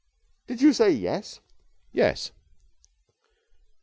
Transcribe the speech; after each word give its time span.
"Did 0.47 0.63
you 0.63 0.73
say 0.73 0.89
'yes'?" 0.91 1.41
"Yes!" 1.91 2.31